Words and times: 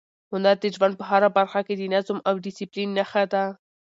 هنر 0.31 0.55
د 0.61 0.65
ژوند 0.75 0.93
په 0.99 1.03
هره 1.09 1.29
برخه 1.37 1.59
کې 1.67 1.73
د 1.77 1.81
نظم 1.93 2.17
او 2.27 2.35
ډیسپلین 2.45 2.89
نښه 2.97 3.23
ده. 3.33 3.43